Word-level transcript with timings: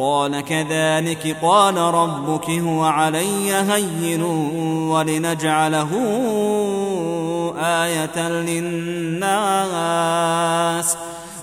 قال 0.00 0.40
كذلك 0.40 1.36
قال 1.42 1.76
ربك 1.76 2.50
هو 2.50 2.84
علي 2.84 3.52
هين 3.52 4.22
ولنجعله 4.92 5.90
آية 7.58 8.28
للناس 8.28 9.70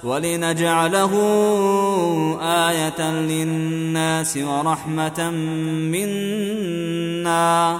ولنجعله 0.03 1.11
آية 2.41 3.11
للناس 3.11 4.37
ورحمة 4.37 5.29
منا 5.91 7.79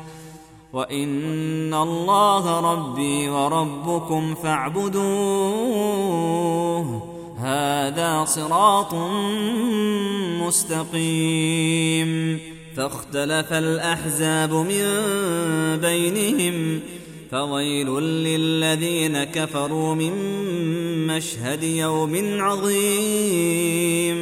وإن 0.73 1.73
الله 1.73 2.73
ربي 2.73 3.29
وربكم 3.29 4.35
فاعبدوه 4.35 5.01
هذا 7.37 8.25
صراط 8.25 8.93
مستقيم 10.47 12.39
فاختلف 12.77 13.53
الأحزاب 13.53 14.53
من 14.53 14.85
بينهم 15.81 16.79
فويل 17.31 17.87
للذين 17.99 19.23
كفروا 19.23 19.95
من 19.95 20.11
مشهد 21.07 21.63
يوم 21.63 22.41
عظيم 22.41 24.21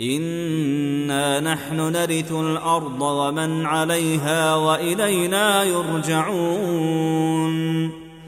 إنا 0.00 1.40
نحن 1.40 1.76
نرث 1.76 2.32
الأرض 2.32 3.00
ومن 3.00 3.66
عليها 3.66 4.54
وإلينا 4.54 5.62
يرجعون. 5.62 7.44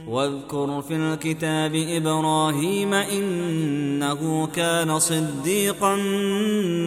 واذكر 0.09 0.83
في 0.89 0.97
الكتاب 0.97 1.75
إبراهيم 1.75 2.95
إنه 2.95 4.49
كان 4.55 4.99
صديقا 4.99 5.97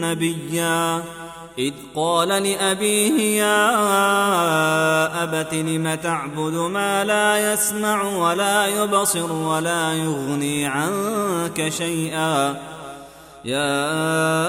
نبيا. 0.02 1.04
إذ 1.58 1.74
قال 1.96 2.28
لأبيه 2.28 3.42
يا 3.42 3.84
أبت 5.24 5.54
لم 5.54 5.96
تعبد 5.96 6.54
ما 6.54 7.04
لا 7.04 7.54
يسمع 7.54 8.04
ولا 8.04 8.68
يبصر 8.68 9.32
ولا 9.32 9.94
يغني 9.94 10.66
عنك 10.66 11.70
شيئا؟ 11.70 12.56
يا 13.46 14.49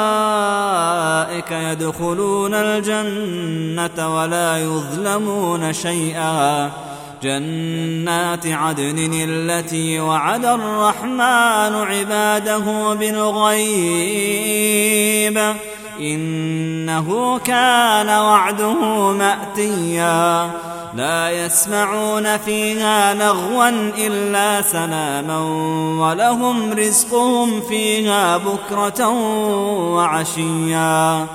يدخلون 1.51 2.53
الجنة 2.53 4.21
ولا 4.21 4.57
يظلمون 4.57 5.73
شيئا. 5.73 6.71
جنات 7.23 8.47
عدن 8.47 9.25
التي 9.29 9.99
وعد 9.99 10.45
الرحمن 10.45 11.75
عباده 11.75 12.93
بالغيب. 12.93 14.21
إنه 15.99 17.37
كان 17.37 18.09
وعده 18.09 19.11
مأتيا. 19.11 20.51
لا 20.93 21.45
يسمعون 21.45 22.37
فيها 22.37 23.13
لغوا 23.13 23.69
إلا 23.97 24.61
سلاما 24.61 25.37
ولهم 25.99 26.73
رزقهم 26.73 27.61
فيها 27.61 28.37
بكرة 28.37 29.07
وعشيا. 29.95 31.27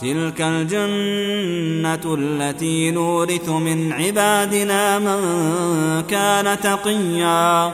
تلك 0.00 0.40
الجنة 0.40 2.14
التي 2.18 2.90
نورث 2.90 3.48
من 3.48 3.92
عبادنا 3.92 4.98
من 4.98 5.20
كان 6.10 6.60
تقيا. 6.60 7.72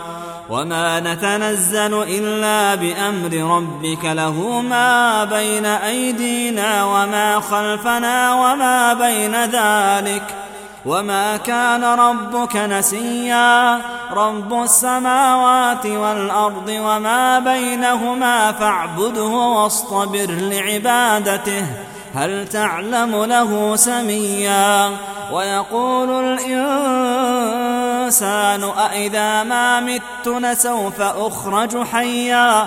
وما 0.50 1.00
نتنزل 1.00 2.02
إلا 2.02 2.74
بأمر 2.74 3.56
ربك 3.56 4.04
له 4.04 4.60
ما 4.60 5.24
بين 5.24 5.66
أيدينا 5.66 6.84
وما 6.84 7.40
خلفنا 7.40 8.34
وما 8.34 8.94
بين 8.94 9.34
ذلك. 9.44 10.39
وما 10.86 11.36
كان 11.36 11.84
ربك 11.84 12.56
نسيا 12.56 13.80
رب 14.12 14.62
السماوات 14.62 15.86
والأرض 15.86 16.68
وما 16.68 17.38
بينهما 17.38 18.52
فاعبده 18.52 19.22
واصطبر 19.24 20.26
لعبادته 20.30 21.66
هل 22.14 22.48
تعلم 22.48 23.24
له 23.24 23.76
سميا 23.76 24.90
ويقول 25.32 26.24
الإنسان 26.24 26.50
أإذا 28.64 29.42
ما 29.42 29.80
مت 29.80 30.28
لسوف 30.28 31.00
أخرج 31.00 31.82
حيا 31.82 32.66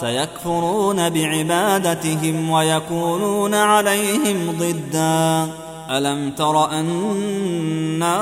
سيكفرون 0.00 1.08
بعبادتهم 1.10 2.50
ويكونون 2.50 3.54
عليهم 3.54 4.56
ضدا. 4.58 5.52
ألم 5.90 6.30
تر 6.30 6.70
أنا 6.70 8.12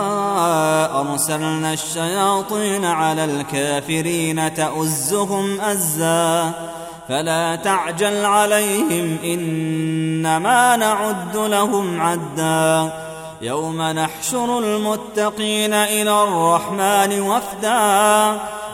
أرسلنا 1.00 1.72
الشياطين 1.72 2.84
على 2.84 3.25
الكافرين 3.25 4.54
تؤزهم 4.54 5.60
أزا؟ 5.60 6.52
فلا 7.08 7.56
تعجل 7.56 8.25
عليهم 8.25 9.16
إنما 9.25 10.76
نعد 10.76 11.37
لهم 11.37 12.00
عدا. 12.00 12.92
يوم 13.42 13.82
نحشر 13.82 14.58
المتقين 14.58 15.72
إلى 15.72 16.22
الرحمن 16.22 17.20
وفدا. 17.20 18.57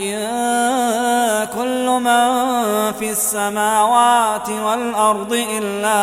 إن 0.00 1.46
كل 1.54 1.86
من 1.88 2.30
في 2.92 3.10
السماوات 3.10 4.48
والأرض 4.50 5.32
إلا 5.32 6.00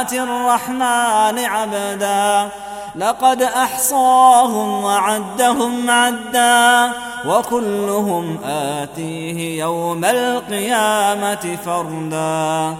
آتي 0.00 0.22
الرحمن 0.22 1.38
عبدا. 1.38 2.48
لقد 2.96 3.42
أحصاهم 3.42 4.84
وعدهم 4.84 5.90
عدا 5.90 6.92
وكلهم 7.26 8.38
آتيه 8.46 9.60
يوم 9.60 10.04
القيامة 10.04 11.58
فردا. 11.64 12.76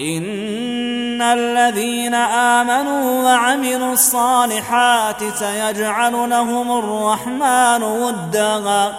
إن 0.00 1.22
الذين 1.22 2.14
آمنوا 2.14 3.24
وعملوا 3.24 3.92
الصالحات 3.92 5.34
سيجعل 5.34 6.12
لهم 6.12 6.78
الرحمن 6.78 7.82
ودا. 7.82 8.92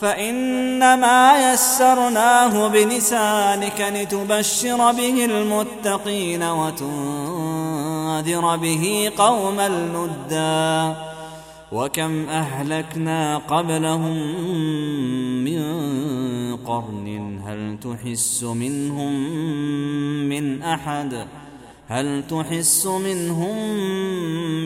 فإنما 0.00 1.52
يسرناه 1.52 2.68
بلسانك 2.68 3.92
لتبشر 3.94 4.92
به 4.92 5.24
المتقين 5.24 6.42
وتنذر 6.42 8.56
به 8.56 9.12
قوما 9.18 9.68
لدا 9.68 10.96
وكم 11.72 12.28
أهلكنا 12.28 13.38
قبلهم 13.38 14.16
من 15.44 15.58
قرن 16.52 17.38
هل 17.46 17.78
تحس 17.80 18.44
منهم 18.44 19.12
من 20.28 20.62
أحد؟ 20.62 21.26
هل 21.88 22.24
تحس 22.26 22.86
منهم 22.86 23.78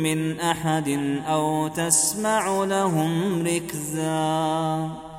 من 0.03 0.41
أحد 0.41 0.89
أو 1.27 1.69
تسمع 1.69 2.65
لهم 2.65 3.43
ركزا؟ 3.47 5.12